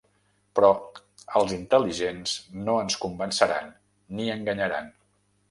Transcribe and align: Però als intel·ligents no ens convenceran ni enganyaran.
Però 0.59 0.69
als 1.39 1.53
intel·ligents 1.57 2.33
no 2.63 2.79
ens 2.85 2.99
convenceran 3.05 3.71
ni 4.19 4.29
enganyaran. 4.39 4.93